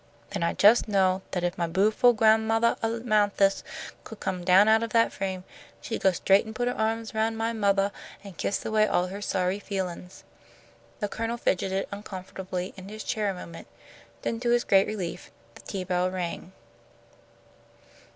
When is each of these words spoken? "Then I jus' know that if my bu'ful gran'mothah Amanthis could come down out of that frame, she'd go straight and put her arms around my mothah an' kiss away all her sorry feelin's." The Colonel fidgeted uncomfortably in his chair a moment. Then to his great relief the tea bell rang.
"Then 0.31 0.41
I 0.41 0.53
jus' 0.55 0.87
know 0.87 1.21
that 1.29 1.43
if 1.43 1.59
my 1.59 1.67
bu'ful 1.67 2.13
gran'mothah 2.15 2.75
Amanthis 2.81 3.61
could 4.03 4.19
come 4.19 4.43
down 4.43 4.67
out 4.67 4.81
of 4.81 4.89
that 4.93 5.13
frame, 5.13 5.43
she'd 5.79 6.01
go 6.01 6.11
straight 6.11 6.43
and 6.43 6.55
put 6.55 6.67
her 6.67 6.73
arms 6.73 7.13
around 7.13 7.37
my 7.37 7.53
mothah 7.53 7.91
an' 8.23 8.33
kiss 8.33 8.65
away 8.65 8.87
all 8.87 9.05
her 9.09 9.21
sorry 9.21 9.59
feelin's." 9.59 10.23
The 11.01 11.07
Colonel 11.07 11.37
fidgeted 11.37 11.85
uncomfortably 11.91 12.73
in 12.75 12.89
his 12.89 13.03
chair 13.03 13.29
a 13.29 13.35
moment. 13.35 13.67
Then 14.23 14.39
to 14.39 14.49
his 14.49 14.63
great 14.63 14.87
relief 14.87 15.29
the 15.53 15.61
tea 15.61 15.83
bell 15.83 16.09
rang. 16.09 16.51